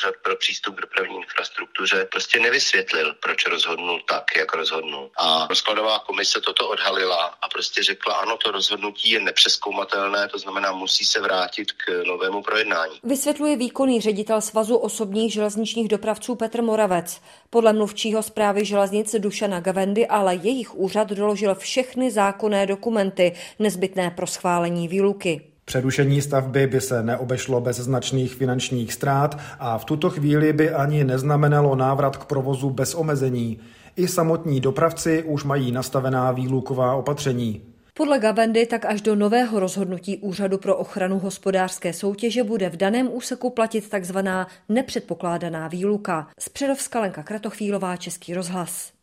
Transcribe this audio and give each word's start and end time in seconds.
úřad 0.00 0.14
pro 0.22 0.36
přístup 0.36 0.76
k 0.76 0.80
dopravní 0.80 1.16
infrastruktuře 1.16 2.08
prostě 2.12 2.40
nevysvětlil, 2.40 3.14
proč 3.22 3.46
rozhodnul 3.46 4.00
tak, 4.08 4.24
jak 4.36 4.54
rozhodnul. 4.54 5.10
A 5.16 5.46
rozkladová 5.46 5.98
komise 5.98 6.40
toto 6.40 6.68
odhalila 6.68 7.24
a 7.42 7.48
prostě 7.48 7.82
řekla, 7.82 8.14
ano, 8.14 8.36
to 8.36 8.50
rozhodnutí 8.50 9.10
je 9.10 9.20
nepřeskoumatelné, 9.20 10.28
to 10.28 10.38
znamená, 10.38 10.72
musí 10.72 11.04
se 11.04 11.20
vrátit 11.20 11.72
k 11.72 12.04
novému 12.06 12.42
projednání. 12.42 12.98
Vysvětluje 13.02 13.56
výkonný 13.56 14.00
ředitel 14.00 14.40
Svazu 14.40 14.76
osobních 14.76 15.32
železničních 15.32 15.88
dopravců 15.88 16.34
Petr 16.34 16.62
Moravec. 16.62 17.20
Podle 17.50 17.72
mluvčího 17.72 18.22
zprávy 18.22 18.64
železnic 18.64 19.14
Dušana 19.18 19.60
Gavendy 19.60 20.06
ale 20.06 20.34
jejich 20.34 20.74
úřad 20.74 21.08
doložil 21.08 21.54
všechny 21.54 22.10
zákonné 22.10 22.66
dokumenty 22.66 23.32
nezbytné 23.58 24.10
pro 24.10 24.26
schválení 24.26 24.88
výluky. 24.88 25.49
Přerušení 25.70 26.22
stavby 26.22 26.66
by 26.66 26.80
se 26.80 27.02
neobešlo 27.02 27.60
bez 27.60 27.76
značných 27.76 28.34
finančních 28.34 28.92
ztrát 28.92 29.38
a 29.58 29.78
v 29.78 29.84
tuto 29.84 30.10
chvíli 30.10 30.52
by 30.52 30.70
ani 30.70 31.04
neznamenalo 31.04 31.74
návrat 31.76 32.16
k 32.16 32.24
provozu 32.24 32.70
bez 32.70 32.94
omezení. 32.94 33.58
I 33.96 34.08
samotní 34.08 34.60
dopravci 34.60 35.22
už 35.22 35.44
mají 35.44 35.72
nastavená 35.72 36.32
výluková 36.32 36.94
opatření. 36.94 37.62
Podle 37.94 38.18
Gavendy 38.18 38.66
tak 38.66 38.84
až 38.84 39.00
do 39.00 39.16
nového 39.16 39.60
rozhodnutí 39.60 40.18
Úřadu 40.18 40.58
pro 40.58 40.76
ochranu 40.76 41.18
hospodářské 41.18 41.92
soutěže 41.92 42.44
bude 42.44 42.70
v 42.70 42.76
daném 42.76 43.08
úseku 43.12 43.50
platit 43.50 43.90
takzvaná 43.90 44.46
nepředpokládaná 44.68 45.68
výluka. 45.68 46.28
Z 46.38 46.48
Předovska 46.48 47.00
Lenka 47.00 47.22
Kratochvílová, 47.22 47.96
Český 47.96 48.34
rozhlas. 48.34 48.92